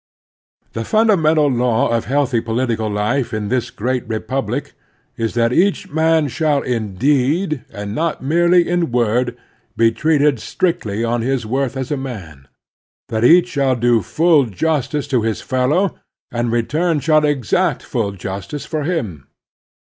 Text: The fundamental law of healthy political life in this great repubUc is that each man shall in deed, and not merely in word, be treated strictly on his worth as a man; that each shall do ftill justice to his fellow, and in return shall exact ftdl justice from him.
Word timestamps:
The 0.73 0.83
fundamental 0.83 1.45
law 1.45 1.89
of 1.89 2.05
healthy 2.05 2.41
political 2.41 2.89
life 2.89 3.35
in 3.35 3.49
this 3.49 3.69
great 3.69 4.07
repubUc 4.07 4.71
is 5.15 5.35
that 5.35 5.53
each 5.53 5.91
man 5.91 6.27
shall 6.27 6.63
in 6.63 6.95
deed, 6.95 7.63
and 7.71 7.93
not 7.93 8.19
merely 8.23 8.67
in 8.67 8.91
word, 8.91 9.37
be 9.77 9.91
treated 9.91 10.39
strictly 10.39 11.03
on 11.03 11.21
his 11.21 11.45
worth 11.45 11.77
as 11.77 11.91
a 11.91 11.97
man; 11.97 12.47
that 13.09 13.23
each 13.23 13.49
shall 13.49 13.75
do 13.75 13.99
ftill 13.99 14.49
justice 14.49 15.07
to 15.09 15.21
his 15.21 15.39
fellow, 15.41 15.99
and 16.31 16.47
in 16.47 16.51
return 16.51 16.99
shall 16.99 17.23
exact 17.23 17.83
ftdl 17.83 18.17
justice 18.17 18.65
from 18.65 18.85
him. 18.85 19.27